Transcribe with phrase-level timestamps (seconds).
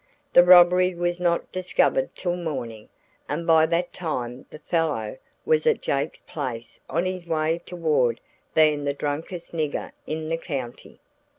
[0.33, 2.89] The robbery was not discovered till morning
[3.29, 8.19] and by that time the fellow was at 'Jake's place' on his way toward
[8.55, 10.99] being the drunkest nigger in the county.